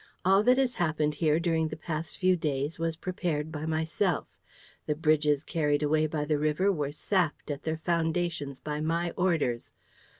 [0.25, 4.25] All that has happened here during the past few days was prepared by myself.
[4.87, 9.73] The bridges carried away by the river were sapped at their foundations by my orders.